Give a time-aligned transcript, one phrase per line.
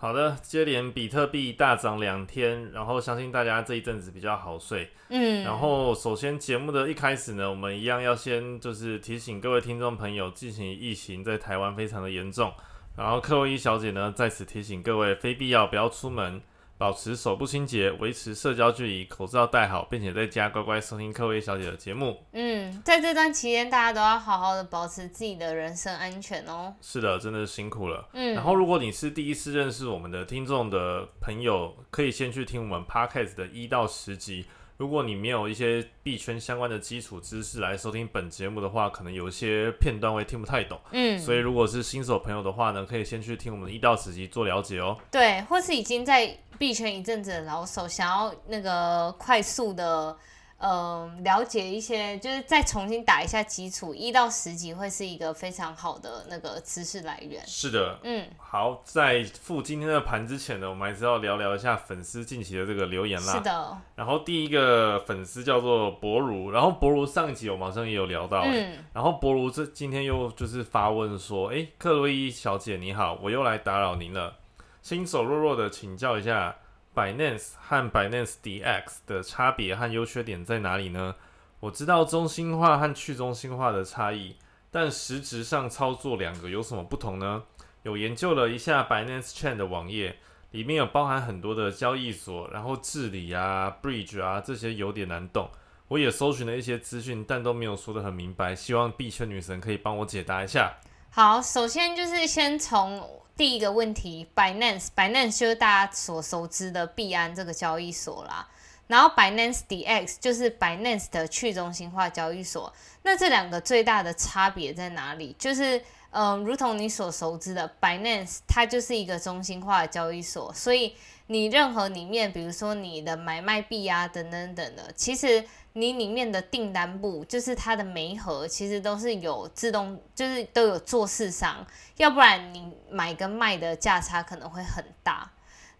[0.00, 4.88] 好的，接连比特币大涨两天，然后相信大家这一阵子比较好睡。
[5.08, 12.52] 嗯，然后首先节目的一开始呢，我们一样要先就是提醒各位听众朋友，进行疫情在台湾非常的严重。
[12.96, 16.40] 然后克洛伊小姐呢在此提醒各位，非必要不要出门。
[16.78, 22.24] 保持手部清洁，维持社交距离，口罩戴好，并且在家乖乖收听科威小姐的节目。
[22.32, 26.72] 嗯，在这段期间，大家都要好好的保持自己的人身安全哦。
[26.80, 28.08] 是的，真的是辛苦了。
[28.12, 34.46] 嗯，然后如果你是第一次认识我们的听众的朋友，可以先去听我们 Podcast 的一到十集。
[34.78, 40.80] 如果你没有一些币圈相关的基础知识来收听本节目的话，可能有一些片段会听不太懂。
[40.92, 44.96] 嗯，所以如果是新手朋友的话呢，可以先去听我们的一到十集做了解哦。
[45.10, 50.16] 对，或是已经在币圈一阵子的老手，想要那个快速的。
[50.60, 57.40] 嗯，了解一些，就是再重新打一下基础，一到十级会是一个非常好的那个知识来源。
[57.46, 63.34] 是的，嗯，好，在付今天的盘之前呢，我们还是要聊聊一下粉丝近期的这个留言啦。
[63.34, 63.78] 是的。
[63.94, 74.34] 然后第一个粉丝叫做博如，然后博如上一集我马上也有聊到，嗯，然后博如这今天又就是发问说，哎，克洛伊小姐你好，我又来打扰您了，
[74.82, 76.56] 新手弱弱的请教一下。
[76.98, 81.14] Binance 和 Binance DX 的差别和优缺点在哪里呢？
[81.60, 84.34] 我知道中心化和去中心化的差异，
[84.72, 87.44] 但实质上操作两个有什么不同呢？
[87.84, 90.16] 有研究了一下 Binance Chain 的网页，
[90.50, 95.48] 里面有包含很多的交易所，然后治理啊、Bridge 啊这些有点难懂。
[95.86, 98.56] 我也搜寻了一些资讯，但都没有说得很明白。
[98.56, 100.74] 希望币圈女神可以帮我解答一下。
[101.10, 103.08] 好，首先就是先从。
[103.38, 108.48] 第一个问题，Binance，Binance 就是大家所熟知的币安这个交易所啦。
[108.88, 112.72] 然后 Binance DX 就是 Binance 的去中心化交易所。
[113.02, 115.36] 那这两个最大的差别在哪里？
[115.38, 120.96] 就是，嗯，如同你所熟知的，Binance 它就是一个中心化的交易所，所以
[121.28, 125.44] 你任何里面，比如说你的买卖币啊等等等的，其实。
[125.74, 131.64] 你里面的订单簿就是它的煤盒，其实都是有自动，就是都有做市商，
[131.98, 135.30] 要不然你买跟卖的价差可能会很大。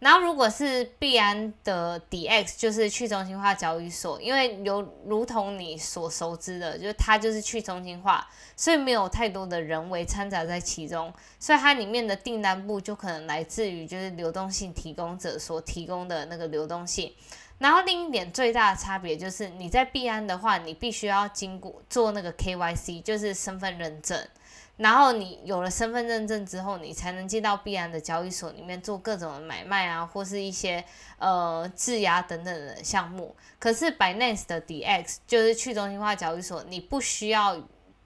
[0.01, 8.25] 然后如果是币安的 DX，就是去中心化交易所，因为有如同你所熟知的，就是它就是去中心化，
[8.57, 17.13] 所以没有太多的人为掺杂在其中，所以它里面的订单部就可能来自于就是流动性提供者所提供的那个流动性。
[17.59, 24.17] 然后另一点最大的差别就是，你在币安的话，你必须要经过做那个 KYC，就是身份认证。
[24.79, 30.83] 然后你有了身份认证之后，你才能进到币安的交易所里面做各种的买卖啊，或是一些
[31.19, 33.37] 呃质押等等的项目。
[33.59, 37.61] 可是 Binance 的 DX 就是去中心化交易所，你不需要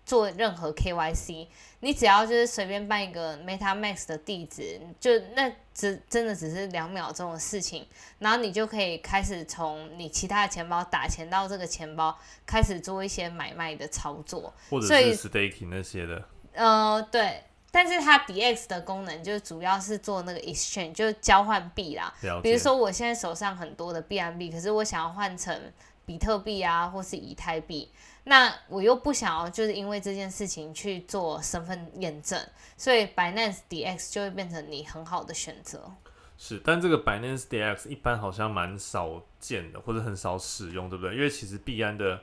[0.05, 1.47] 做任何 KYC。
[1.81, 7.87] 你只要就是随便办一个 MetaMask 的地址，就那只真的只是两秒钟的事情，
[8.21, 12.17] 然后你就可以开始从你其他的钱包打钱到这个钱包，
[12.47, 16.25] 开始做一些买卖的操作，或者是 Staking 那些的。
[16.53, 22.13] 呃，对，但是它 DX 的功能就主要是做那个 Exchange，就是交换币啦。
[22.43, 25.73] 比如说我现在手上很多的 BNB，可是我想要换成
[26.05, 27.91] 比特币啊，或是以太币。
[28.25, 32.41] 那我又不想要，就是因为这件事情去做身份验证，
[32.77, 35.91] 所以 Binance DX 就会变成你很好的选择。
[36.39, 41.15] 是，但这个 Binance DX 一般好像蛮少见的，或者很少使用，对不对？
[41.17, 42.21] 因为其实币安的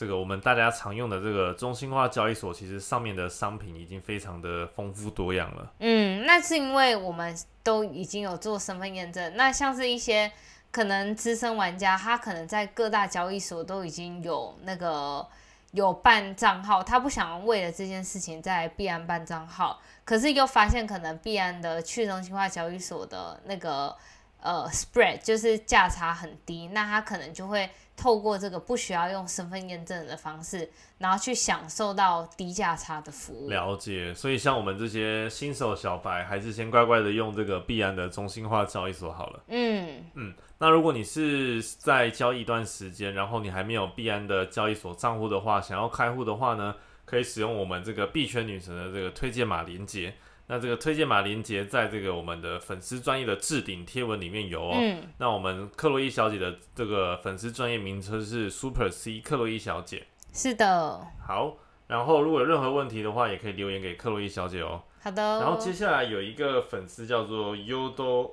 [0.00, 5.70] 这个我们大家常用的这个中心化交易所，其实上面的商品已经非常的丰富多样了。
[5.80, 9.36] 嗯，那是因为我们都已经有做身份验证。
[9.36, 10.32] 那像是一些
[10.70, 15.28] 可能资深玩家，他可能在各大交易所都已经有那个。
[15.72, 23.96] 有办账号，他不想为了这件事情在币安办账号，可是又发现可能币安的去中心化交易所的那个
[24.40, 27.70] 呃 spread 就是价差很低，那他可能就会
[28.00, 33.50] 透过这个不需要用身份验证的方式，然后去享受到低价差的服务。
[33.50, 39.44] 了解，所以像我们这些新手小白，还是先乖乖的用这个币安的中心化交易所好了。
[39.48, 40.34] 嗯嗯。
[40.56, 46.74] 那如果你是在交易一段时间，然后你还没有币安的交易所账户的话，想要开户的话呢，
[47.04, 50.14] 可以使用我们这个币圈女神的这个推荐码连接。
[50.52, 54.72] 那这个推荐码连接在这个我们的粉丝专业的置顶贴文里面有哦。
[54.74, 55.00] 嗯。
[55.18, 60.08] 那我们克洛伊小姐的这个粉丝专业名称是 Super C 克洛伊小姐。
[60.32, 61.06] 是的。
[61.24, 61.56] 好，
[61.86, 64.82] 然后如果有任何问题的话，也可以留言给克洛伊小姐哦。
[65.00, 65.22] 好的。
[65.38, 68.32] 然后接下来有一个粉丝叫做 Yodo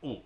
[0.00, 0.22] Oop，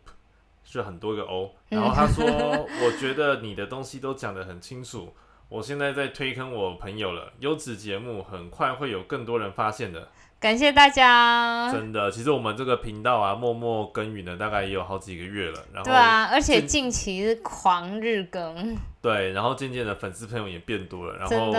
[0.63, 1.57] 是很多个 O。
[1.69, 2.25] 然后他说
[2.87, 5.13] ：“我觉得你的东西都讲得很清楚，
[5.49, 11.71] 我现在在推坑我朋友了，优质节目很快会有更多人发现的。”感谢大家。
[11.73, 15.59] 真的，其实我们这个频道啊，默默耕耘了大概也有好几个月了。
[15.73, 18.77] 然后对啊，而且近期是狂日更。
[19.07, 21.53] 对，然后渐渐的粉丝朋友也变多了，然后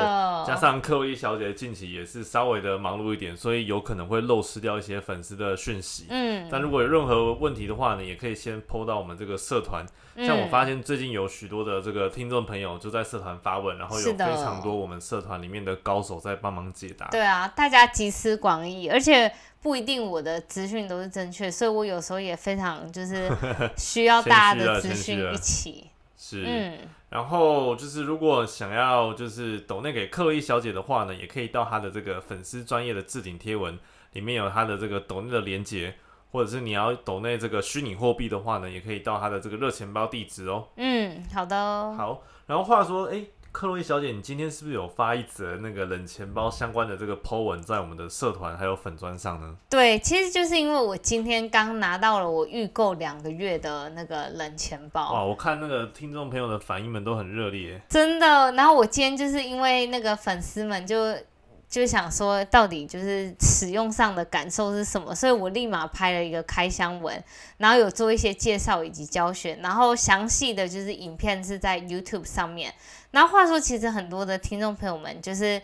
[0.46, 6.08] 加上克洛伊小姐近期也是稍微的忙碌一点，所以有可能会漏失掉一些粉丝的讯息。
[6.10, 9.86] 嗯，但如果有任何问题的话呢，也可以先 PO 到我们这个社团。
[10.18, 17.08] 像我发现最近有许多的这个听众朋友就在社团发问，然后有非常多我们社团里面的高手在帮忙解答。
[17.12, 23.32] 对啊，大家集思广益，而且不一定我的资讯都是正确，所以我有时候也非常就是
[23.78, 25.90] 需要大家的资讯一起。
[26.18, 26.80] 是，嗯。
[27.10, 33.80] 然后就是，如果想要就是抖内给克洛伊小姐的话呢，也可以到她的这个粉丝专业的置顶贴文
[34.12, 35.96] 里面有她的这个抖内的连接，
[36.32, 40.68] 或者是你要抖内这个虚拟货币的话呢，也可以到她的这个热钱包地址哦。
[40.76, 41.56] 嗯，好的。
[41.96, 43.24] 好，然后话说，哎。
[43.58, 49.58] 克洛伊小姐，你今天是不是有发一则那个冷钱包相关的这个 po 文在我们的社团还有粉砖上呢？
[49.68, 55.12] 对，其实就是因为我今天刚拿到了我预购两个月的那个冷钱包。
[55.12, 58.52] 哇，我看那个听众朋友的反应们都很热烈，真的。
[58.52, 61.16] 然后我今天就是因为那个粉丝们就
[61.70, 67.22] 就想说，到底就是使用上的感受是什么，所以我立马拍了一个开箱文，
[67.58, 72.74] 然后有做一些介绍以及教学，然后详细的就是影片是在 YouTube 上面。
[73.12, 75.62] 然后话说，其实很多的听众朋友们就是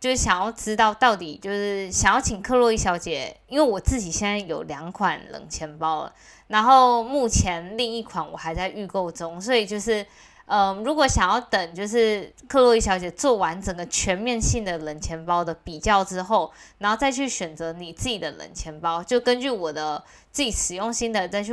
[0.00, 6.12] 就是想要知道到底就是想要请克洛伊小姐，因为我自己现在有两款冷钱包了，
[6.48, 10.04] 然后目前另一款我还在预购中，所以就是
[10.46, 21.52] 嗯，如果想要等就是克洛伊小姐做完整个全面性的冷钱包的比较之后，然后再去选择你自己的冷钱包，就根据我的自己使用心得再去。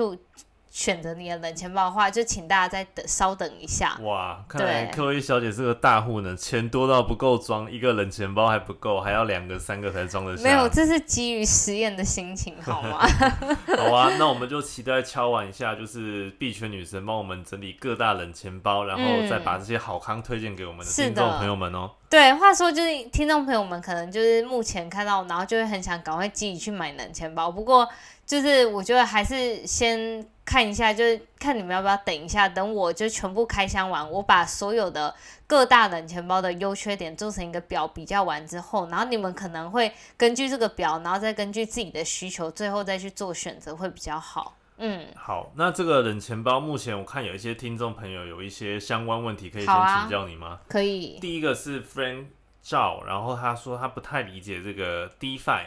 [0.71, 3.97] 选择你的冷钱包的话，就请大家再等稍等一下。
[4.01, 10.44] 哇，看来克洛伊小姐是个大户呢，钱多到不够装一个冷钱包还不够，还要两个、三个才装得下。
[10.44, 13.06] 没有，这是基于实验的心情，好吗？
[13.77, 21.91] 好啊，那我们就期待敲完一下，就是币圈女神帮我们整理各大冷钱包，然后再把这些好康推荐给我们的听众朋友们哦。
[22.09, 27.85] 对，话说就是听众朋友们可能就是目前看到，然后就会很想赶快自己去买冷钱包，不过。
[28.31, 35.13] 就是我觉得还是先看一下，就是看你们要不要等一下，等我就全部开箱完，我把所有的
[35.45, 44.56] 各大冷钱包的优缺点做成一个表比较完之后，然后你们可能会根据这个表，然后再根据自己的需求，最后再去做选择会比较好。
[44.78, 50.62] 嗯，好，那这个冷钱包目前我看有一些听众朋友有一些相关问题，可以先请教你吗？
[50.69, 51.19] 可以。
[51.19, 52.28] 第一个是 friend
[52.62, 55.66] 赵，然后他说他不太理解这个 DeFi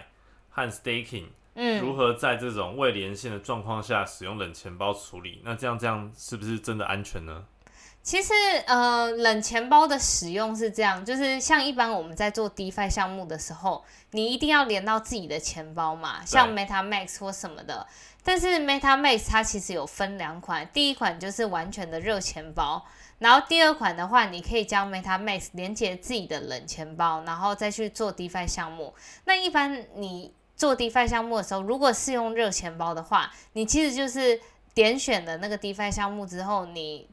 [0.48, 1.26] 和 Staking。
[1.80, 5.40] 如何在这种未连线的状况下使用冷钱包处理？
[5.44, 7.44] 那这样这样是不是真的安全呢？
[8.02, 8.34] 其实，
[8.66, 17.86] 呃，冷钱包的使用是这样，就是像一般我们在做 DeFi 项目的时候，你一定要连到自己的钱包嘛，像 MetaMask 或什么的。
[18.22, 22.84] 但是 MetaMask 它其实有分两款，第一款就是完全的热钱包，
[23.20, 28.94] 然后第二款的话，你可以将 MetaMask 连接自己的冷钱包，然后再去做 DeFi 项目。
[29.24, 34.40] 那一般你做 DeFi 项目的时候，如果是用热钱包的话，你其实就是
[34.72, 37.08] 点选的那个 DeFi 项目之后，你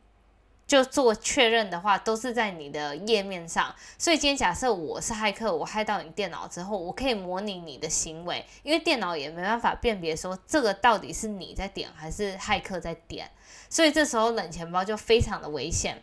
[0.67, 3.75] 就做确认的话，都是在你的页面上。
[3.97, 13.29] 所以今天假设我是骇客，我骇到你电脑之后，我可以模拟你的行为，因为电脑也没办法辨别说这个到底是你在点还是骇客在点，
[13.69, 16.01] 所以这时候冷钱包就非常的危险，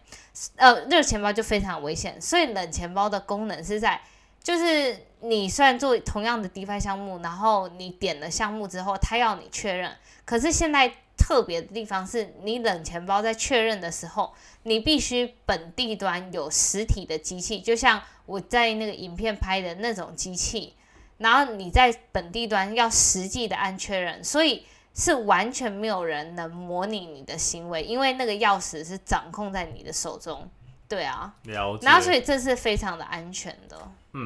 [0.57, 2.21] 呃，热钱包就非常危险。
[2.21, 4.01] 所以冷钱包的功能是在。
[4.41, 9.91] 就是你虽然做同样的 DeFi 项目，然后你点了项目之后，他要你确认。
[10.25, 14.33] 可是现在特别的地方是，你冷钱包在确认的时候，
[14.63, 20.75] 你必须本地端有实体的机器，就像我在那个影片拍的那种机器，
[21.17, 30.49] 然后你在本地端要实际的按确认，所以是完全没有人能模拟你的行为，因为那个钥匙是掌控在你的手中。
[30.89, 31.85] 对啊，了解。
[31.85, 33.77] 然后所以这是非常的安全的。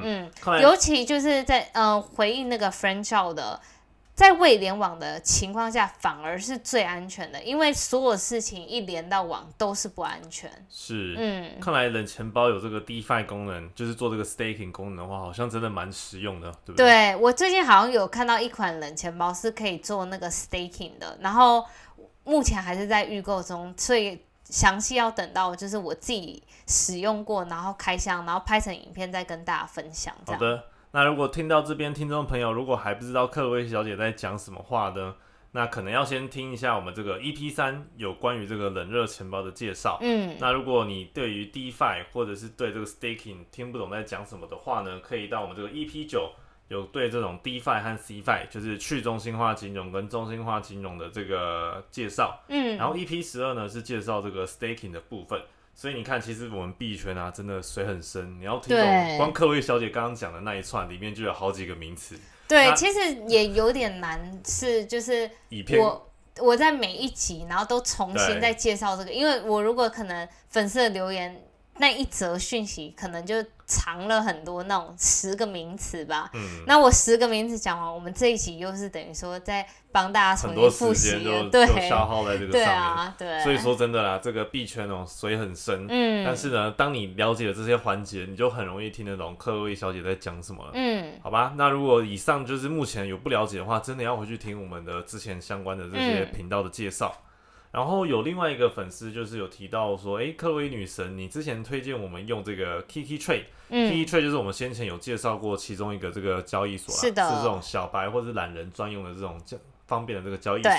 [0.03, 0.31] 嗯，
[0.61, 3.61] 尤其就是在呃回应那个 French 的，
[4.15, 10.51] 在未联网的情况下，反而是最安全的，因为所有事情一连到网都是不安全。
[10.71, 16.87] 是，嗯，看来冷钱包有这个 DeFi 功能，就是做这个 Staking 功能的话，好像真的蛮实用的，对不对？
[16.87, 21.65] 对我最近好像有看到一款冷钱包是可以做那个 Staking 的，然后
[22.25, 24.21] 目前还是在预购中，所以。
[24.45, 30.15] 详细要等到就是我自己使用过，然后开箱，然后拍成影片再跟大家分享。
[30.27, 35.15] 好的，那如果听到这边听众朋友如果还不知道克洛伊小姐在讲什么话呢？
[35.55, 39.99] 那可能要先听一下我们这个 EP 三有关于这个冷热钱包的介绍。
[40.01, 46.33] 嗯，那如果你对于 DeFi 或者是对这个 Staking 听不懂在讲什么的话呢，可以到我们这个 EP 九
[46.73, 52.41] 有对这种 DeFi 和 CFi 就是去中心化金融跟中心化金融的这个介绍。
[52.49, 55.39] 嗯，然后 EP 十二呢是介绍这个 Staking 的部分。
[55.75, 58.39] 所以你看，其实我们币圈啊，真的水很深。
[58.39, 62.19] 你要听懂，光克洛伊小姐刚刚讲的那一串里面就有好几个名词。
[62.49, 65.31] 对，其实也有点难，是就是
[65.79, 71.43] 我我在每一集，然后都重新再介绍这个，因为我如果可能粉丝的留言
[71.79, 73.45] 那一则讯息，可能就。
[73.65, 81.11] 藏了很多那种十个名词吧，嗯，那我十个名词讲完，我们这一集又是等于说在帮大家重新复习，
[81.51, 83.41] 对，消耗在这个上面，对啊，对。
[83.43, 91.55] 所以说真的啦，这个币圈哦水很深，嗯，但是呢，当你了解了这些环节，你就很容易听得懂克洛伊小姐在讲什么了，嗯，好吧。
[91.57, 97.11] 那如果以上就是目前有不了解的话，真的要回去听我们的之前相关的这些频道的介绍。
[97.73, 110.71] 然后有另外一个粉丝就是有提到说，哎，克洛伊女神，你之前推荐我们用这个 Kiki Trade，Kiki Trade 就是我们先前有介绍过其中一个这个交易所，是的，是这种小白或者懒人专用的这种交方便的这个交易所。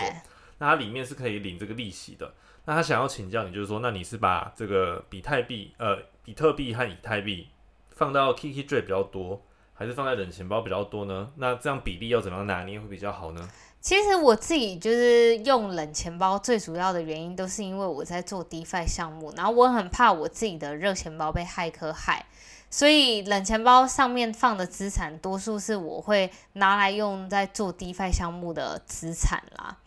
[0.59, 2.31] 那它里面是可以领这个利息的。
[2.65, 7.49] 那他想要请教你，就是说，那你是把这个比特币、呃，比特币和以太币
[7.89, 11.33] 放到 Kiki Trade 比较多，还是放在冷钱包比较多呢？
[11.35, 13.49] 那这样比例要怎么样拿捏会比较好呢？
[13.83, 22.25] 其实我自己就是用冷钱包，最主要的原因都是因为我在做 DeFi 项目，然后我很怕我自己的热钱包被骇客害，
[22.69, 29.77] 所以冷钱包上面放的资产，多数是我会拿来用在做 DeFi 项目的资产啦。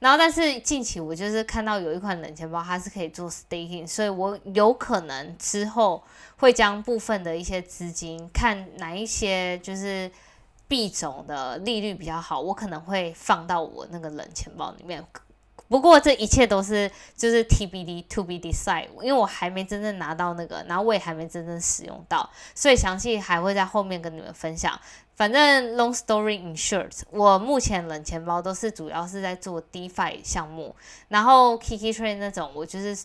[0.00, 6.04] 然后，但是近期我就是看到有一款冷钱包，它是可以做 Staking，所以我有可能之后
[6.36, 10.10] 会将部分的一些资金，看哪一些就是。
[10.68, 15.04] 币种的利率比较好，我可能会放到我那个冷钱包里面。
[15.68, 24.78] 不过这一切都是就是 TBD to be decide，因为我还没真正拿到那个，然后我也还没真正使用到，所以详细还会在后面跟你们分享。
[25.16, 30.76] 反正 long story in short，我目前冷钱包都是主要是在做 DeFi 项目，
[31.08, 32.96] 然后 Kiki Trade 那种我就是。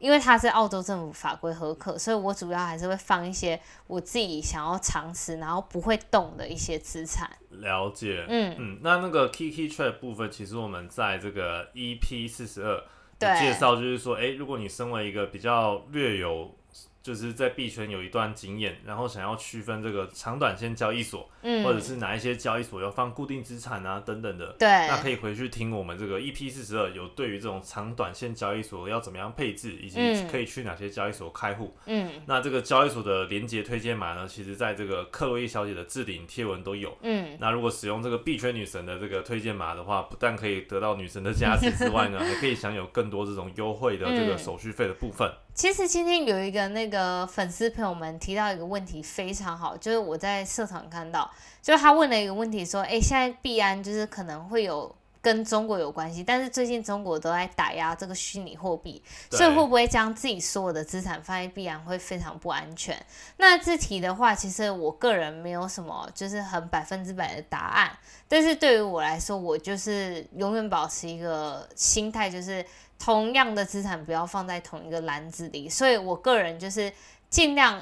[0.00, 7.30] 因为它是澳洲政府法规合可，所以我主要还是会放一些我自己想要长持，然后不会动的一些资产。
[7.50, 12.82] 了解，嗯嗯，那那个 Kiki Trade 部分，其实我们在这个 EP 四十二
[13.20, 16.56] 的介绍，就是说，哎，如果你身为一个比较略有。
[17.02, 29.98] 就是在币圈有一段经验，然后想要区分这个长短线交易所，嗯，或者是哪一些交易所要放固定资产啊等等的，对，那可以回去听我们这个 EP 四十二，有对于这种长短线交易所要怎么样配置，以及
[30.30, 45.30] 可以去哪些交易所开户，嗯，那这个交易所的连接推荐码呢，其实在这个克洛伊小姐的置顶贴文都有，嗯，那如果使用这个币圈女神的这个推荐码的话，不但可以得到女神的加持之外呢， 还可以享有更多这种优惠的这个手续费的部分。
[45.60, 62.96] 其实今天有一个那个粉丝朋友们提到一个问题非常好，就是我在社团看到，就是他问了一个问题说，哎，现在币安就是可能会有跟中国有关系，但是最近中国都在打压这个虚拟货币，所以会不会将自己所有的资产放在币安会非常不安全？
[63.36, 67.90] 那这题的话，其实我个人没有什么就是很百分之百的答案，
[68.28, 72.64] 但是对于我来说，我就是永远保持一个心态，就是。
[73.02, 76.92] 同样的资产不要放在同一个篮子里，所以我个人就是
[77.30, 77.80] 尽量，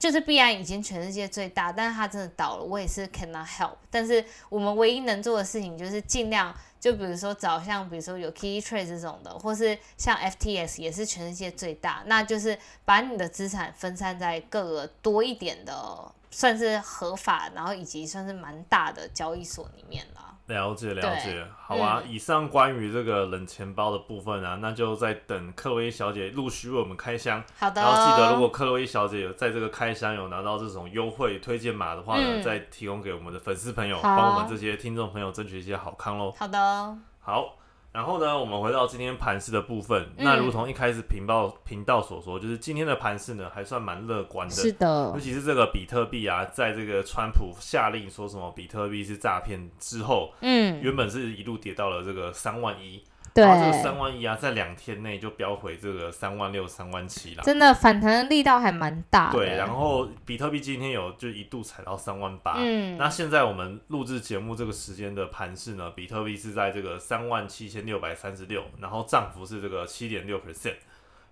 [0.00, 3.76] 就是必然已经全世界最大，但是它真的倒了，我也是 cannot help。
[3.90, 20.29] 但是我们唯一能做的事情就是尽量，就比如说找像比如说有 Key Trade 这种的，或是像 FTS 也是全世界最大，那就是把你的资产分散在各个多一点的，算是合法，然后以及算是蛮大的交易所里面了。
[20.50, 22.02] 了解了解，好吧。
[22.06, 27.42] 以上关于这个冷钱包的部分啊，那就在等克洛伊小姐陆续为我们开箱。
[27.58, 27.80] 好的。
[27.80, 36.34] 然后记得，如果克洛伊小姐有在这个开箱有拿到这种优惠推荐码的话呢，再提供给我们的粉丝朋友，帮我们这些听众朋友争取一些好康喽。
[36.36, 36.98] 好的。
[37.20, 37.59] 好。
[37.92, 40.08] 然后呢，我们回到今天盘市的部分。
[40.16, 44.54] 那如同一开始频道频道所说，就是今天的盘市呢，还算蛮乐观的。
[44.54, 53.02] 是的，尤其是这个比特币啊，在这个川普下令说什么比特币是诈骗之后，嗯，原本是一路跌到了这个三万一。
[53.32, 59.30] 对，这个三万一啊，在两天内就飙回这个三万六、三万七了，真的反弹的力道还蛮大。
[59.30, 62.54] 对，然后比特币今天有就一度踩到三万八。
[62.58, 70.74] 嗯，那现在我们录制节目这个时间的盘势呢，比特币是在这个三万七千六百三十六，然后涨幅是这个七点六 percent。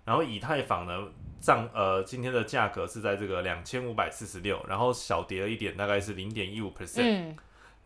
[0.05, 1.03] 然后以太坊呢
[1.39, 7.03] 涨呃今天的价格是在这个两千五百四十六，然后小跌了一点，大概是零点一五 percent。
[7.03, 7.35] 嗯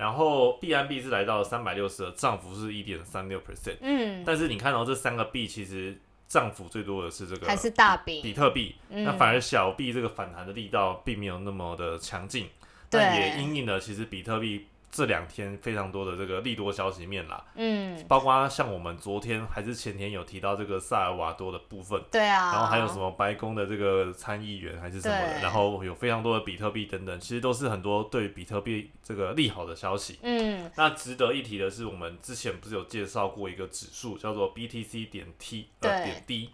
[0.03, 3.77] 然后币安币是来到了三百六十二，涨幅是一点三六 percent。
[3.79, 8.22] 嗯，但是你看到、这三个币其实涨幅最多的是这个还是大币。
[8.22, 9.05] 比，特币，嗯。
[9.05, 12.50] 那反而小币这个反弹的力道并没有那么的强劲，
[12.89, 22.00] 但也对因应了其实比特币这两天非常多的这个利多消息面啦，嗯，包括像我们昨天还是前天有提到这个萨尔瓦多的部分。
[22.12, 30.19] 对啊，然后还有什么白宫的这个参议员还是什么的，然后有非常多的比特币等等，其实都是很多对比特币这个利好的消息。
[30.21, 30.71] 嗯。
[30.75, 36.05] 那值得一提的是，我们之前不是有介绍过一个指数叫做 BTC 点 T 呃对。
[36.05, 36.50] 点 D，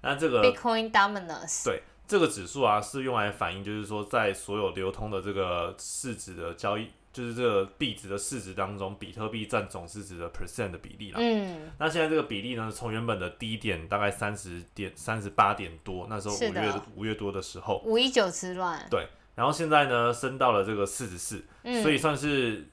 [0.00, 11.18] 那这个，Bitcoin Dominance，对这个指数啊是用来反映，就是说在所有流通的这个市值的交易，就是这个币值的市值当中，比特币占总市值的 percent 的比例啦。
[11.20, 19.06] 嗯，那现在这个比例呢，从原本的低点大概三十点三十八点多，那时候五月五月多的时候，五一九之乱，对，
[19.36, 22.66] 然后现在呢升到了这个四十四，嗯，所以算是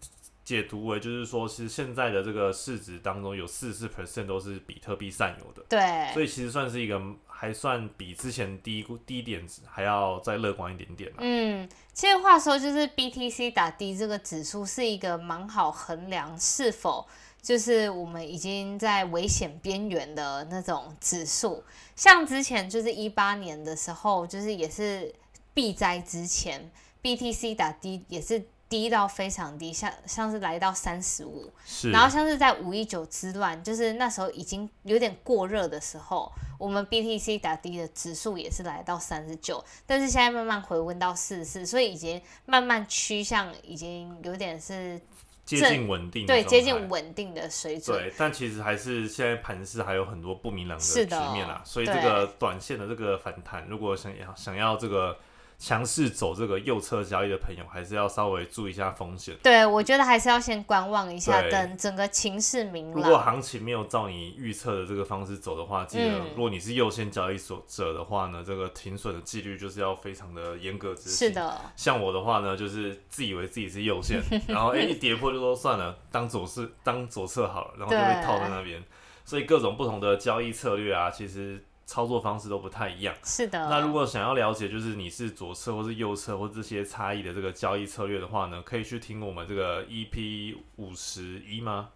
[0.43, 11.17] 解读为就是说，是现在的这个市值当中有四十四 percent 都是比特币占有的，对，所以其实算是一个还算比之前低低点还要再乐观一点点啦。
[11.19, 17.07] 嗯，其实话说，就是 BTC 打低这个指数是一个蛮好衡量是否
[17.41, 21.63] 就是我们已经在危险边缘的那种指数。
[21.95, 25.13] 像之前就是一八年的时候，就是也是
[25.53, 26.71] 避灾之前
[27.03, 31.51] ，BTC 打低也是低到非常低，像像是来到三十五。
[31.65, 44.97] 是，然后像是在五一九之乱，就是那时候已经有点过热的时候，我们 BTC 打低的指数也是来到三十九，但是现在慢慢回温到四十四，所以已经慢慢趋向，已经有点是
[45.43, 47.99] 接近稳定的对接近稳定的水准。
[47.99, 55.17] 对，但其实还是现在盘势还有很多不明朗的局是的面啦，所以这对个短线的这个反弹，如果想要想要这个
[55.61, 59.35] 强势走这个右侧交易的朋友，还是要稍微注意一下风险。
[59.43, 63.19] 对，我觉得还是要先观望一下，等整个情势明朗如果。
[63.19, 71.27] 行情没有照你预测的这个方式走的话，记得嗯如果你是右线交易所者的话呢，这个停损的纪律就是要非常的严格执行。
[71.27, 71.33] 是。
[71.35, 74.19] 的，像我的话呢，就是自以为自己是右线，
[74.49, 78.83] 然后哎、一跌破就说算了，当左侧当左侧好了，然后就被套在那边。
[79.23, 83.13] 所以各种不同的交易策略啊，其实操作方式都不太一样。
[83.23, 83.69] 是的。
[83.69, 91.89] 那如果想要了解，就是你是左侧或是右侧或这些差异的这个交易策略的话呢，可以去听我们这个 EP 五十一吗？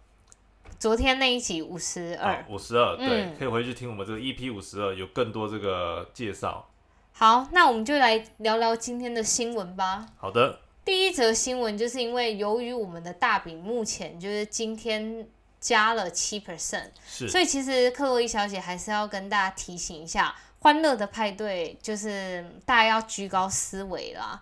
[0.78, 6.68] 昨天那一集五十二，五十二，对，嗯可以回去听我们这个 EP 五十二，有更多这个介绍。
[7.12, 10.04] 好，那我们就来聊聊今天的新闻吧。
[10.18, 15.26] 好的，第一则新闻就是因为由于我们的大饼目前就是今天
[15.60, 24.40] 加了七 percent，是所以其实克洛伊小姐还是要跟大家提醒一下，欢乐的派对就是大家要居高思维啦。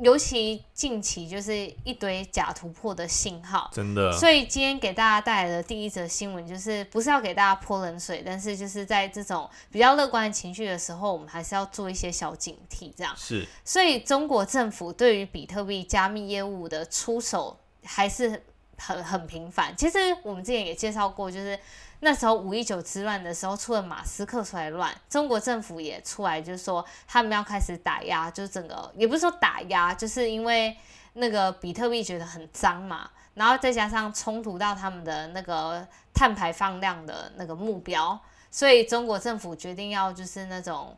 [0.00, 13.12] 尤其近期就是一堆假突破的信号，真的，所以今天给大家带来的第一则新闻，就是不是要给大家泼冷水，但是就是在这种比较乐观的情绪的时候，我们还是要做一些小警惕，这样。
[13.16, 18.44] 是所以中国政府对于比特币加密业务的出手还是
[18.78, 19.76] 很很频繁。
[19.76, 21.58] 其实我们之前也介绍过，就是
[22.00, 30.76] 那时候五一九之乱的时候，除了马斯克出来乱，中国政府也出来，就是说他们要开始打压，就是整个也不是说打压，就是因为
[31.14, 38.18] 那个比特币觉得很脏嘛，然后再加上冲突到他们的那个碳排放量的那个目标，
[38.50, 40.96] 所以中国政府决定要就是那种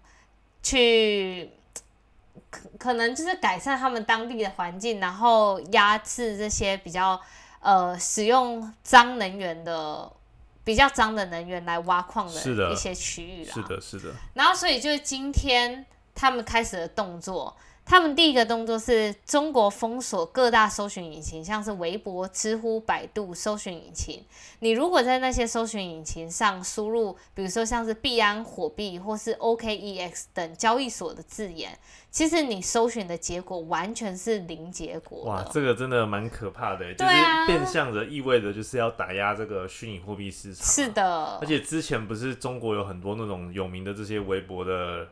[0.62, 1.50] 去。
[2.48, 7.20] 可可能就是改善他们当地的环境，然后压制这些比较
[7.60, 10.10] 呃使用脏能源的
[10.64, 13.54] 比较脏的能源来挖矿的的一些区域啦。
[13.54, 17.56] 是的，是的，然后所以就是今天他们开始的动作，
[17.90, 24.24] 他们第一个动作是中国封锁各大搜寻引擎，像是微博、知乎、百度搜寻引擎。
[24.60, 31.76] 你如果在那些搜寻引擎上输入，比如说像是币安、火币或是 OKEX 等交易所的字眼，
[32.12, 35.50] 其实你搜寻的结果完全是零结果哇，的。
[35.52, 37.12] 这个真的蛮可怕的，就是
[37.48, 40.64] 变相的意味着就是要打压这个虚拟货币市场。
[40.64, 45.08] 是，的而，且之前不是中国有很多那种有名的这些微博的，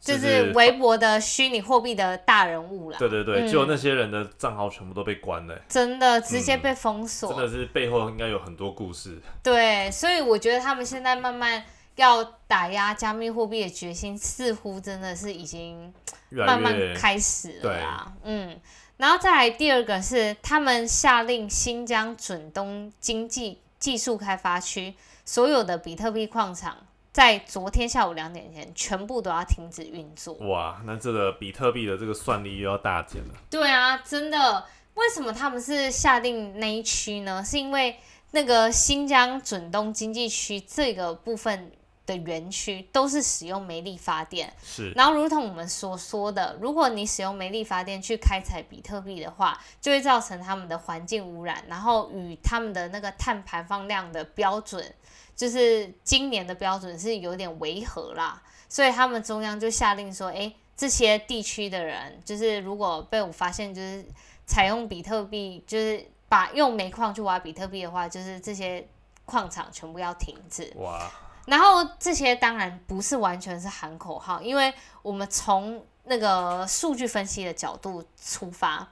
[0.00, 2.98] 就是微博的虚拟货币的大人物啦。
[2.98, 7.32] 对对对，嗯就那些人的账号全部都被关了，真的直接被封锁。
[7.32, 9.20] 真的是背后应该有很多故事。
[9.42, 11.64] 对，所以我觉得他们现在慢慢
[11.96, 15.92] 要打压加密货币的决心，似乎真的是已经
[16.30, 18.12] 慢慢开始了啦。
[18.22, 18.60] 嗯，
[18.98, 26.76] 然后再来第二个是，他们下令新疆准东经济技术开发区所有的比特币矿场
[27.16, 30.34] 在昨天下午两点前全部都要停止运作。
[30.34, 33.34] 哇，那这个比特币的这个算力又要大减了。
[33.48, 37.42] 对啊，真的，为什么他们是下定那一区呢？
[37.42, 37.96] 是因为
[38.32, 41.72] 那个新疆准东经济区这个部分
[42.04, 54.94] 的园区都是使用煤力发电，是，然后如同我们所说的，如果你使用煤力发电去开采比特币的话，就会造成他们的环境污染，然后与他们的那个碳排放量的标准。
[55.36, 64.02] 就是今年的标准是有点违和啦，所以他们中央就下令说，哎，这些地区的人，就是如果被我发现，就是
[64.46, 68.88] 采用比特币，就是把用煤矿去挖比特币的话，就是这些
[69.26, 70.72] 矿场全部要停止。
[70.76, 71.12] 哇！
[71.44, 74.72] 然后这些当然不是完全是喊口号，因为
[75.02, 78.90] 我们从那个数据分析的角度出发，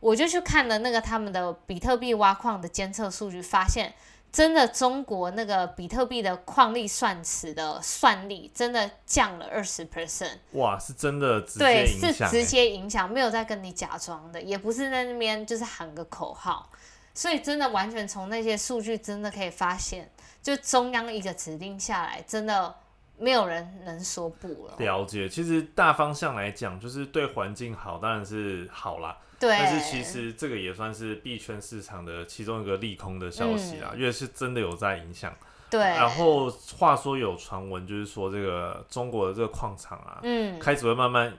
[0.00, 3.94] 我就去看了那个他们的比特币挖矿的监测数据，发现。
[4.34, 10.38] 真的，中国那个比特币的矿力算池的算力真的降了二十 percent。
[10.54, 16.68] 哇，是真的直接对，是直接影响，没有在跟你假装的，也不是在那边就是喊个口号。
[17.14, 20.10] 所以真的完全从那些数据真的可以发现，
[20.42, 22.74] 就中央一个指令下来，真的
[23.16, 24.74] 没有人能说不了。
[24.78, 29.16] 了解，其实大方向来讲，就是对环境好，当然是好啦。
[29.44, 35.34] 对，但是其实这个也算是币圈市场的其中一个利空的消息啦，因为是真的有在影响。
[35.68, 41.36] 对，然后话说有传闻，就是说这个中国的这个矿场啊，嗯，开始会慢慢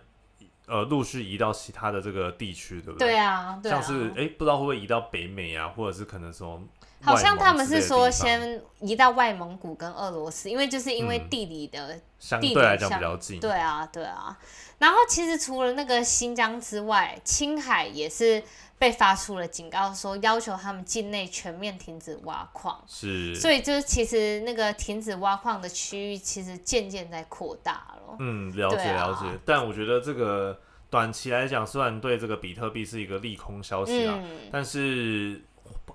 [0.68, 3.08] 呃陆续移到其他的这个地区，对不对？
[3.08, 6.62] 对啊，像是哎，不知道会不会移到北美啊，或者是可能说，
[7.02, 13.40] 好像他们是说先移到外蒙古跟俄罗斯，因为就是因为地理的相对来讲比较近。
[13.40, 14.38] 对啊，对啊。
[14.78, 18.44] 然后其实除了那个新疆之外，青海也是
[18.78, 22.84] 被发出了警告，说要求他们境内全面停止挖矿。
[22.86, 28.18] 是，所以就是其实那个停止挖矿的区域，其实渐渐在扩大了。
[28.20, 29.26] 嗯，了解了解。
[29.46, 34.20] 但我觉得这个短期来讲，虽然对这个比特币是一个利空消息啊，
[34.52, 35.42] 但是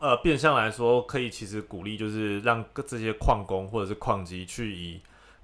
[0.01, 5.01] 呃，变相来说，可以其实鼓励就是让这些矿工或者是矿机去以。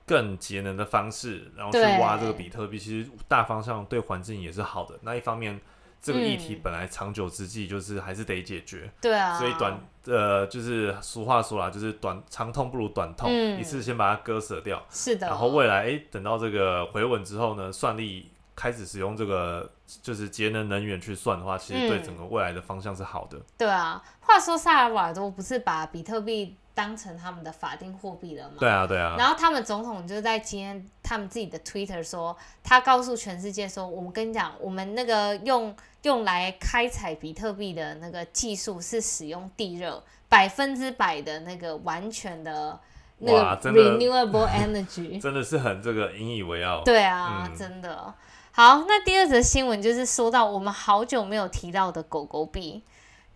[0.08, 4.96] 更节能的方式，然后去挖这个比特币，其实大方向对环境也是好的。
[5.02, 5.60] 那一方面，
[6.00, 8.88] 这个议题本来长久之计就是还是得解决。
[9.00, 14.80] 对啊，所以短呃就是俗话说啦，就是短长痛不如短痛，一次先把它割舍掉。
[14.90, 15.26] 是的。
[15.26, 19.70] 然后未来哎，等到这个回稳之后呢，算力开始使用这个
[20.02, 23.38] 就是节能能源去算的话，其实对整个未来的方向是好的。
[23.56, 26.56] 对啊，话说萨尔瓦多不是把比特币。
[26.76, 28.56] 当成他们的法定货币了吗？
[28.58, 29.16] 对啊，对啊。
[29.18, 42.78] 然后他们总统就在今天他们自己的 Twitter 说，他告诉全世界说，我们跟你讲，我们那个用用来开采比特币的那个技术是使用地热，百分之百的那个完全的
[43.20, 46.82] 那个 renewable energy， 真的是很这个引以为傲。
[46.84, 48.12] 对啊，真的。
[48.56, 52.82] 好，那第二则新闻就是说到我们好久没有提到的狗狗币。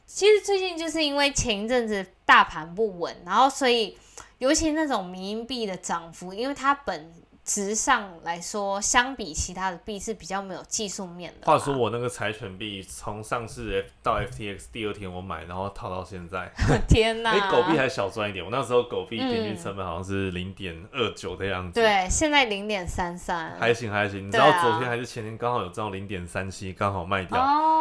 [0.06, 3.98] 其实最近就是因为前一阵子大盘不稳，然后所以
[4.38, 7.12] 尤其那种民营币的涨幅，因为它本
[7.52, 11.46] 质上来说，相比其他的币是比较没有技术面的。
[11.48, 16.48] 话说我那个柴犬币从上市到 FTX 第二天我买，然后套到现在，
[16.86, 17.32] 天哪！
[17.32, 21.80] 哎，狗币还小赚一点，我那时候狗币平均成本好像是零点二九的样子。
[21.80, 24.28] 对，现在零点三三，还行还行。
[24.28, 27.36] 你知道昨天还是前天刚好有这种零点三七，刚好卖掉。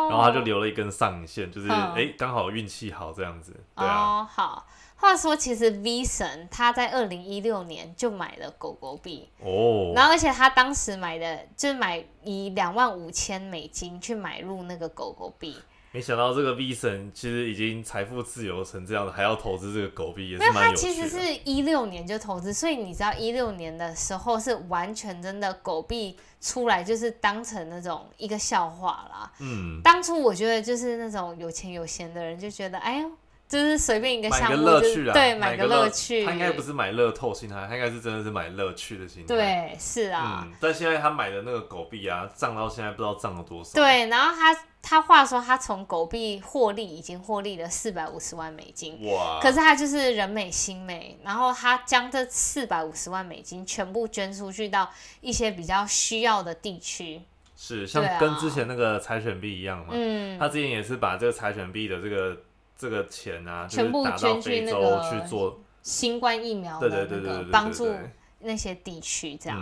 [0.09, 3.53] 然后他就留了一根上影线，就是哎，刚好运气好这样子。
[3.75, 4.23] 对啊。
[4.23, 4.65] 好，
[4.99, 15.55] 话说其实 V 神他在二零一六年就买了狗狗币哦，然后而且他当时买的就是买以两万五千美金去买入那个狗狗币。
[15.91, 20.93] 没想到这个 V 神其实已经财富自由成这样了，还要投资这个狗币，也是蛮有趣的。
[20.93, 29.31] 他其实是一六年就投资，所以你知道一六年的时候是完全真的狗币出来就是当成那种一个笑话啦。
[29.39, 33.09] 嗯，当初我觉得就是那种有钱有闲的人就觉得，哎呦，
[33.49, 34.65] 就是随便一个项目，
[35.11, 36.23] 对，买个乐趣。
[36.23, 39.27] 他应该不是买乐透心态，他应该是真的是买乐趣的心态。
[39.27, 40.45] 对，是啊。
[40.47, 43.71] 嗯，但现在他买的那个狗币啊，涨到现在不知道涨了多少。
[43.73, 44.55] 对，然后他。
[44.81, 48.97] 他话说，他从狗币获利已经获利了四百五十万美金。
[49.11, 49.37] 哇！
[49.41, 57.21] 可是他就是人美心美，然后他将这四百五十万美金全部捐出去到一些比较需要的地区。
[57.57, 59.87] 是，像跟之前那个柴犬币一样嘛。
[59.91, 60.39] 嗯。
[60.39, 62.37] 他之前也是把这个柴犬币的这个
[62.79, 67.93] 这个钱啊，全部捐去那个去做新冠疫苗的那个帮助
[68.39, 69.61] 那些地区这样。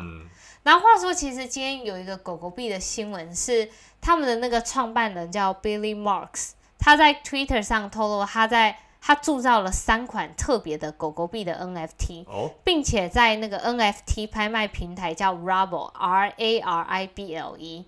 [0.64, 3.70] 然后话说，其实今天有一个狗狗币的新闻是。
[4.00, 17.86] 他们的那个创办人叫 Billy Marks，他在 Twitter 上透露，他在他铸造了三款特别的狗狗币的 NFT，哦，并且在那个 NFT 拍卖平台叫 Rarible R A R I B L E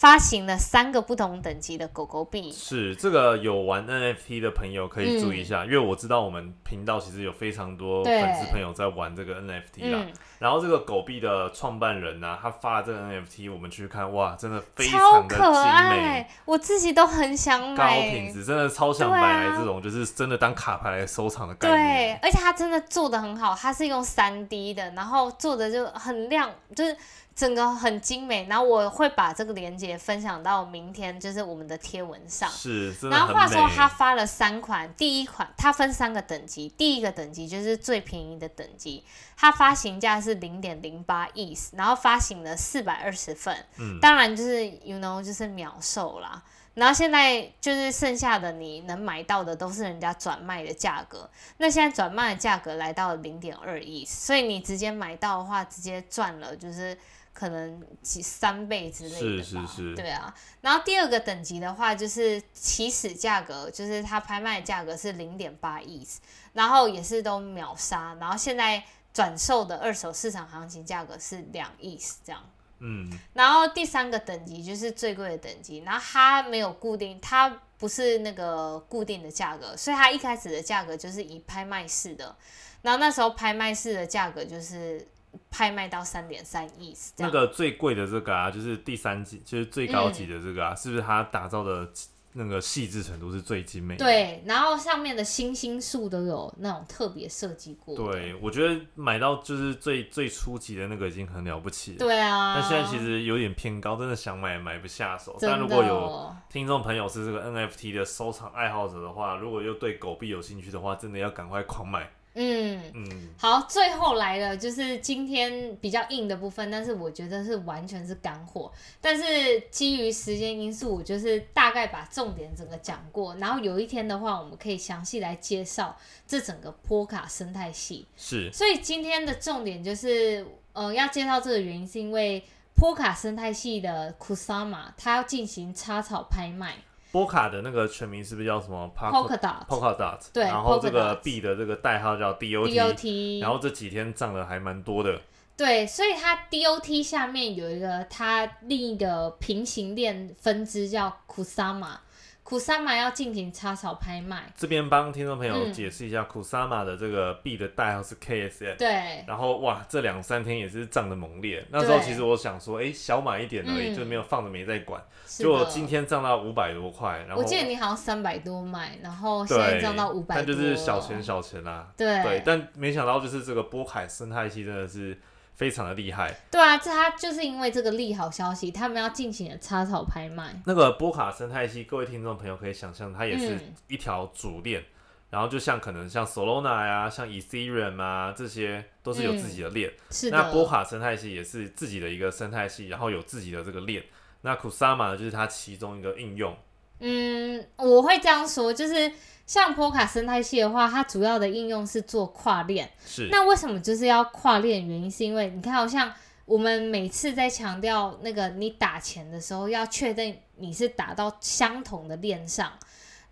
[0.00, 2.50] 发行了三个不同等级的狗狗币。
[2.50, 9.98] 是这个有玩 NFT 的朋友可以注意一嗯下，因为我知道我们频道其实有非常多对粉丝朋友在玩这个 NFT 啦。
[10.00, 18.10] 嗯，然后这个狗币的创办人呢、他发了这个 NFT，我们去看，哇，真的非常的精美爱，，我自己都很想买高。
[18.10, 26.96] 品质，真的超想买来这种，就是真的当卡牌来收藏的概对。，而且它真的做的很好，它是用三 D 的，然后做的就很亮，就是
[27.40, 28.46] 整个很精美。
[28.48, 32.48] 然后我会把这个链接分享到明天，就是我们的贴文上。
[32.50, 33.46] 是，然后话。
[33.50, 39.04] 说，他发了三款，第一款它分三个等级，第一个等级就是最便宜的等级，
[39.36, 46.40] 它发行价是零点零八亿，然后发行了四百二十份，嗯当然就是 you know 就是秒售啦。
[46.74, 56.96] 然后现在就是剩下的你能买到的都是人家转卖的价格，那现在转卖的价格来到了零点二亿，所以你直接买到的话，直接赚了就是
[57.32, 59.42] 可能几三倍之类的吧。
[59.42, 60.34] 是是是对啊。
[60.60, 66.06] 然后第二个等级的话，就是起始价格，就是它拍卖的价格是零点八亿，
[66.52, 72.42] 然后也是都秒杀，然后现在转售的二手市场行情价格是两亿这样。
[72.82, 82.34] 嗯，然后第三个等级就是最贵的等级，然后它没有固定，它不是那个固定的价格，所以它一开始的价格就是以拍卖式的，
[82.80, 85.06] 然后那时候拍卖式的价格就是
[85.50, 87.30] 拍卖到三点三亿这那。
[87.30, 91.88] 个最贵的这个啊，就是第三级，就是最高级的这个啊，是不是它打造的
[92.32, 94.04] 那个细致程度是最精美的？
[94.04, 97.96] 对，然后上面的星星数都有那种特别设计过。
[97.96, 101.98] 对，我觉得买到就是最最初级的那个已经很了不起了。
[101.98, 102.54] 对啊。
[102.54, 105.36] 但现在其实有点偏高，真的想买也买不下手。
[105.40, 112.08] 但如果有听众朋友是这个 NFT 的收藏爱好者的话，如果又对狗币有兴趣的话，真的要赶快狂买。
[112.34, 112.80] 嗯。
[112.94, 118.70] 嗯，好，最后来了，就是今天比较硬的部分，但是我觉得是完全是干货。
[119.00, 123.34] 但是基于时间因素，我就是大概把重点整个讲过。
[123.36, 128.06] 然后有一天的话，我们可以详细来介绍这整个波卡生态系。
[128.16, 136.76] 是所以今天的重点就是，呃，要介绍这个原因是因为波卡生态系的 Kusama 它要进行插草拍卖
[137.12, 140.20] 波卡的那个全名是不是叫什么 Polka Dot Polka Dot？
[140.32, 142.68] 对然后这个 B 的这个代号叫 DOT。
[142.68, 145.20] DOT，然后这几天涨的还蛮多的。
[145.56, 151.96] 对，所以它 DOT 下面有一个它另一个平行链分支叫 Kusama。
[152.42, 155.72] Kusama 要进行插草拍卖，这边帮听众朋友嗯。
[155.72, 158.76] 解释一下，Kusama 的这个币的代号是 KSM。
[158.76, 159.24] 对。
[159.26, 161.64] 然后哇，这两三天也是涨得猛烈。
[161.70, 165.00] 那时候其实我想说，哎，小买一点而已，嗯就没有放着没在管。
[165.26, 172.20] 结果今天涨到五百多块，然后我记得你好像三百多买，然后现在涨到五百多，但就是小钱小钱啦、对。
[172.24, 175.16] 对，但没想到就是这个波凯生态系真的是
[175.60, 176.34] 非常的厉害。
[176.50, 180.58] 对啊，这他就是因为这个利好消息，他们要进行了插草拍卖。
[180.64, 184.82] 那个波卡生态系，各位听众朋友可以想象，它也是嗯一条主链。
[185.28, 189.92] 然后就像可能像 Solana 呀、像 Ethereum 啊，这些都是有自己的链。
[190.10, 194.02] 是的，那波卡生态系也是自己的一个生态系，然后有自己的这个链。
[194.40, 196.56] 那 Kusama 呢，就是它其中一个应用。
[197.00, 199.12] 嗯，我会这样说，就是
[199.50, 202.88] 像波卡生态系的话，它主要的应用是做跨链。
[203.04, 204.86] 是那为什么就是要跨链？
[204.86, 212.70] 原因是因为你看，好像我们每次在强调那个你打钱的时候，要确定你是打到相同的链上。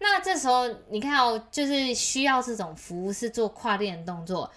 [0.01, 4.51] 那这时候你看哦，就是需要这种服务是做跨链的动作，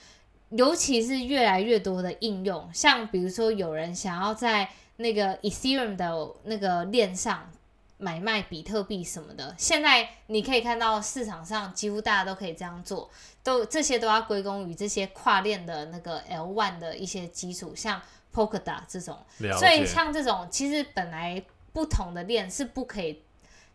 [0.50, 7.52] 尤其是越来越多的应用，像比如说有人想要在那个 Ethereum 的那个链上
[8.02, 13.08] 买卖比特币什么的，现在你可以看到市场上几乎大家都可以这样做，
[13.44, 18.02] 都这些都要归功于这些跨链的那个 L one 的一些基础，像
[18.34, 19.16] Polkadot 这种。
[19.38, 23.22] 了所以，像这种其实本来不同的链是不可以，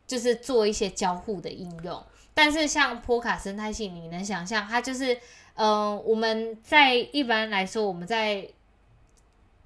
[0.08, 2.04] 就是做一些交互的应用。
[2.34, 5.14] 但是像波卡生态系，你能想象它就是，
[5.54, 8.48] 嗯、呃，我们在一般来说，我们在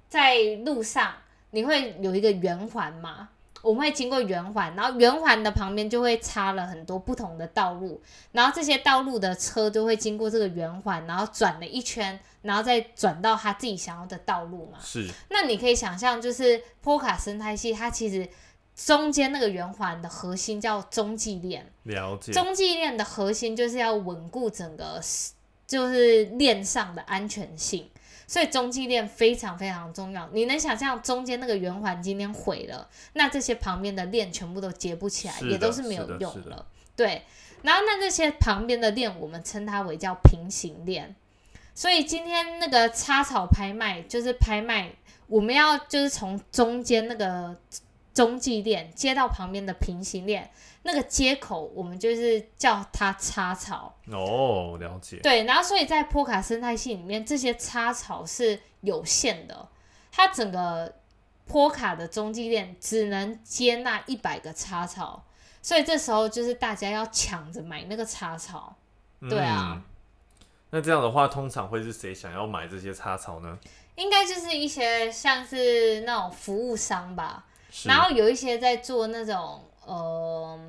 [0.07, 1.15] 在路上
[1.49, 3.29] 你会有一个圆环嘛？
[3.61, 14.79] 我们会经过圆环，然后圆环的旁边就会插了很多不同的道路，然后这些道路的车就会经过这个圆环，然后转了一圈，然后再转到他自己想要的道路嘛。
[14.81, 15.07] 是。
[15.29, 18.27] 那你可以想象，就是波卡生态系，它其实
[18.75, 24.99] 中间那个圆环的核心叫中继链，了解，中继链的核心就是要稳固整个
[25.67, 27.89] 就是链上的安全性，
[28.31, 30.25] 所以中继链非常非常重要。
[30.31, 36.65] 你能想象中间那个圆环今天毁了，那这些旁边的链全部都接不起来，也都是没有用了。
[36.95, 37.23] 对，
[37.61, 41.13] 然后那这些旁边的链，我们称它为叫平行链。
[41.75, 44.93] 所以今天那个插草拍卖，就是拍卖，
[45.27, 47.53] 我们要就是从中间那个
[48.13, 50.51] 中继链接到旁边的平行链，
[50.83, 53.95] 那个接口我们就是叫它插槽。
[54.11, 55.17] 哦，了解。
[55.23, 59.69] 对，然后所以在波卡生态系里面，这些插槽是有限的，
[60.11, 60.93] 它整个
[61.45, 65.23] 波卡的中继链只能接纳一百个插槽，
[65.61, 68.75] 所以这时候就是大家要抢着买那个插槽。
[69.29, 69.83] 对啊嗯。
[70.73, 73.59] 那这样的话，通常会是谁想要买这些插槽呢？
[73.95, 77.50] 应该就是一些像是那种服务商吧，是
[77.85, 80.59] 然后有一些在做那种呃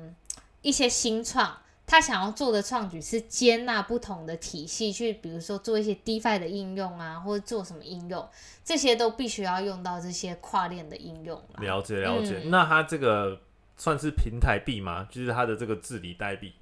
[0.61, 8.27] 一些新创，他想要做的创举是接纳不同的体系去，比如说做一些 DeFi 的应用啊，或者做什么应用，
[8.63, 11.59] 这些都必须要用到这些跨链的应用了。
[11.59, 12.41] 了解了解。
[12.43, 13.39] 嗯那它这个
[13.75, 15.07] 算是平台币吗？
[15.11, 16.53] 就是它的这个治理代币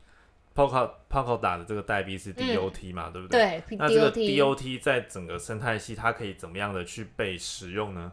[0.53, 3.63] p o c a p o c a 打的这个代币是 DOT 嘛，对不对？
[3.67, 8.11] 对那这个，DOT，DOT 在整个生态系，它可以怎么样的去被使用呢？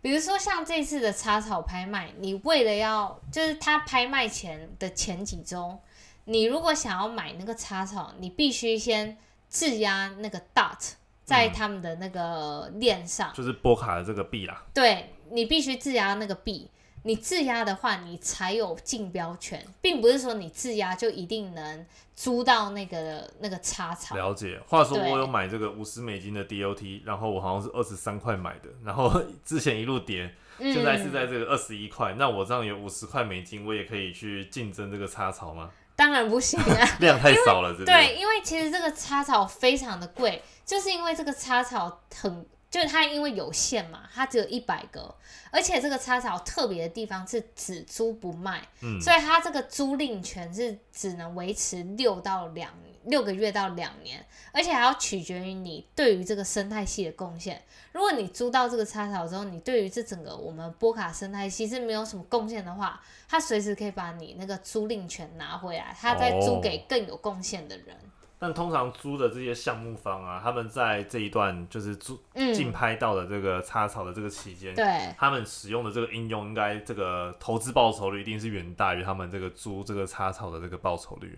[0.00, 5.78] 比如说像这次的插草拍卖，你为了要就是它拍卖前的前几周，
[6.24, 9.16] 你如果想要买那个插草，你必须先
[9.50, 10.92] 质押那个 dot
[11.24, 14.64] 在他们的那个链上，就是波卡的这个币啦。
[14.72, 16.70] 对你必须质押那个币。
[17.04, 24.16] 你质押的话，你才有竞标权，并不是说你质押就一定能租到那个那个插槽。
[24.16, 24.60] 了解。
[24.66, 32.14] 话说我有买这个五十美金的 DOT，然后我好像是二十三块买的， 然后之前一路跌，嗯现在是在这个二十一块。
[32.18, 35.70] 那我这样有五十块美金，我也可以去竞争这个插槽吗？
[35.96, 45.14] 当然不行啊， 量太少了，对对，因为其实这个插槽非常的贵，就是因为这个插槽很，就是它因为有限嘛，它只有一百个，
[45.50, 52.72] 而且这个插槽特别的地方是只租不卖，嗯所以它这个租赁权是只能维持六到两
[53.04, 57.62] 六个月到两年，而且还要取决于你对于这个生态系的贡献。
[57.92, 67.96] 如果你租到这个插槽之后，你对于这整个我们波卡生态系是没有什么贡献的话，它随时可以把你那个租赁权拿回来，它再租给更有贡献的人。
[68.38, 81.34] 但通常租的这些项目方啊，他们在这一段就是租嗯，竞拍到的这个插槽的这个期间，对，他们使用的这个应用，应该这个投资报酬率一定是远大于他们这个租这个插槽的这个报酬率。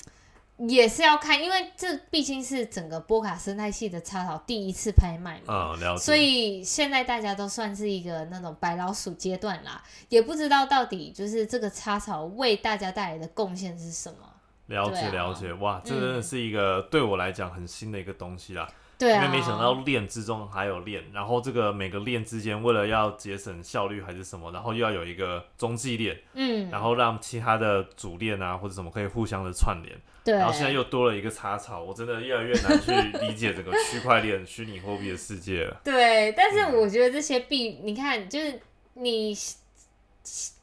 [0.68, 5.72] 也是要看，因为这毕竟是整个波卡生态系的插草第一次拍卖嘛。
[5.72, 6.02] 嗯，了解。
[6.02, 14.29] 所以现在大家都算是一个那种白老鼠阶段啦，也不知道到底就是这个插草为大家带来的贡献是什么。
[14.70, 18.66] 了解啊了解，哇，这真的是一个对我来讲很新的一个东西啦。
[18.96, 29.98] 对啊，因为没想到链之中还有链，然后这个每个链之间为了要节省效率还是什么，然后又要有一个中继链，嗯，然后让其他的主链啊或者什么可以互相的串联。
[30.22, 35.80] 对，然后现在又多了一个插槽，我真的越来越难去理解整个区块链、虚拟货币的世界了。
[35.82, 38.60] 对，但是嗯我觉得这些币，你看，就是
[38.92, 39.34] 你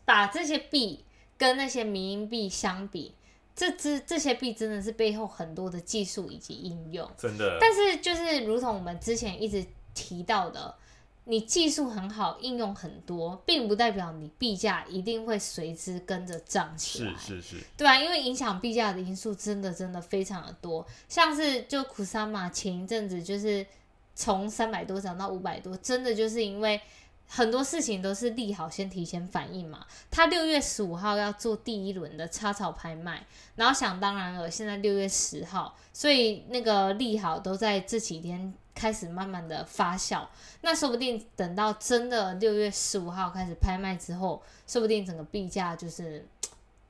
[0.05, 1.03] 把这些币
[1.39, 3.15] 跟那些民营币相比，
[3.57, 7.09] 这支这些币真的是背后很多的技术以及应用。
[7.17, 9.65] 真的，但是就是如同我们之前一直
[9.95, 10.75] 提到的，
[11.23, 17.11] 你技术很好，应用很多，并不代表你币价一定会随之跟着涨起来。
[17.17, 23.65] 是是是，对啊，因为影响币价的因素真的真的非常的多，像是就库萨玛前一阵子就是
[24.13, 26.79] 从三百多涨到五百多，真的就是因为
[27.27, 29.85] 很多事情都是利好先提前反应嘛。
[30.09, 40.25] 他六月十五号要做第一轮的插草拍卖，然后想当然了，现在六月十号，所以那个利好都在这几天开始慢慢的发酵。
[40.61, 46.25] 那说不定等到真的六月十五号开始拍卖之后，说不定整个币价就是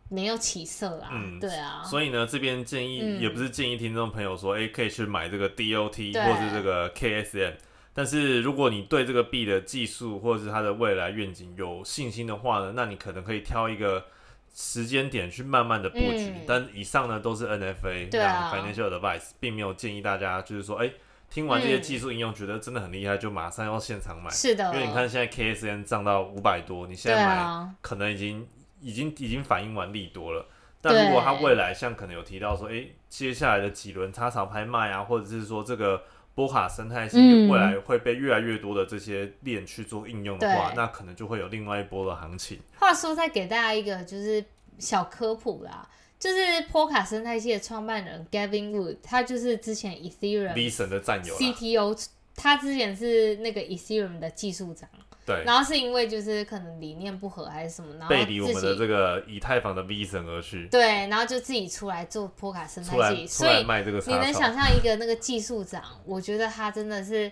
[0.09, 1.09] 没有起色啦。
[1.11, 7.55] 嗯对啊，所以呢，这边建议、嗯也不是建议听众朋友说，哎、可以去买这个 DOT 对或是这个 KSM。
[7.97, 14.05] 但是如果你对这个币的技术或者是它的未来愿景有信心的话呢，那你可能可以挑一个
[14.53, 16.29] 时间点去慢慢的布局。
[16.29, 20.91] 嗯但以上呢都是 NFA，对啊 financial advice，并没有建议大家就是说，哎、
[21.27, 24.29] 听完这些技术应用觉得真的很厉害，就马上要现场买。
[24.29, 28.47] 是的，因为你看现在 KSN 涨到五百多，你现在买啊，可能已经
[28.79, 30.45] 已经已经反映完利多了。
[30.79, 36.03] 但如果它未来像可能有提到说，诶，接下来的几轮插槽拍卖啊，或者是说这个
[36.37, 42.59] 波卡生态系嗯未来会被越来越多的这些链去做应用的话，对那可能就会有另外一波的行情。
[42.75, 44.45] 话说再给大家一个就是
[44.77, 45.89] 小科普啦。
[46.19, 46.37] 就是
[46.71, 54.87] 波卡生态系的创办人 Gavin Wood，他就是之前 Ethereum V 神的战友，CTO，他之前是那个 Ethereum 的技术长，
[55.27, 62.97] 对，然后是因为就是可能理念不合还是什么，然后背离我们的这个以太坊的 V 神而去，对，然后就自己出来做波卡生态
[63.27, 64.47] 所以卖这个你能想。
[64.47, 67.29] 象一个那个技术长，我觉得他真的是，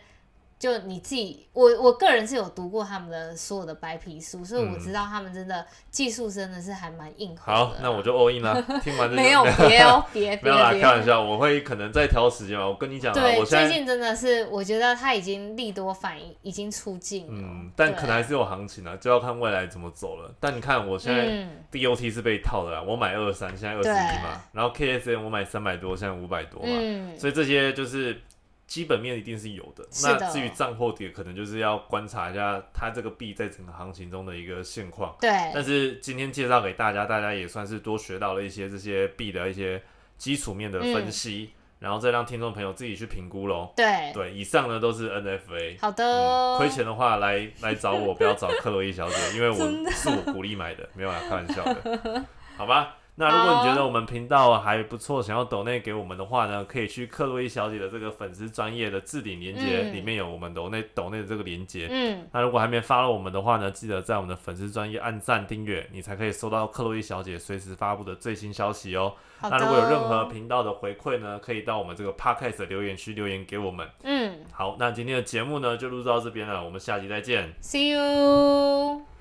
[0.58, 8.62] 就你自己，我我个人是有读过他们的所有的白皮书，所以我嗯知道他们真的技术真的是还蛮硬核好那我就 all in 了。
[8.82, 12.66] 听完这个没有别哦，别 没有啦，开玩笑，我会可能再挑时间嘛。
[12.66, 20.34] 我跟你讲啊，对，我最近真的是，我觉得他已经利多反应已经出尽了，嗯，但可能还是有行情啊，就要看未来怎么走了。
[20.40, 28.20] 但你看我现在嗯 DOT 是被套的啦，我买二三，现在二十一嘛，然后 KSM 我买三百多，现在五百多嘛，嗯，所以这些就是
[28.68, 29.84] 基本面一定是有的。
[29.84, 35.16] 的那至于涨或跌，可能就是要观察一下它这个币在整个行情中的一个现况。
[35.22, 39.82] 对，但是今天介绍给大家，大家也算是多学到了一些这些币的一些
[40.18, 43.72] 基础面的分析，然后再让听众朋友自己去评估喽。
[43.76, 45.80] 对，对，以上呢都是 NFA。
[45.80, 49.58] 好的亏钱的话来来找我，不要找克洛伊小姐，因为我
[49.92, 52.26] 是我鼓励买的，没有啦，开玩笑的，
[52.58, 52.98] 好吧？
[53.18, 61.88] 那如果你觉得我们频道还不错，想要抖内给我们的话呢，可以去克洛伊小姐的这个粉丝专业的置顶连接，嗯里面有我们抖内抖内的这个连接。
[61.90, 69.14] 嗯，那如果还没发了我们的话呢，记得在我们的粉丝专业按赞订阅，你才可以收到克洛伊小姐随时发布的最新消息哦。
[69.42, 73.88] 那如果有任何频道的回馈呢，可以到我们这个 podcast 的留言区留言给我们。
[74.04, 77.54] 嗯好，那今天的节目呢就录到这边了，我们下期再见。
[77.62, 79.15] ，See you。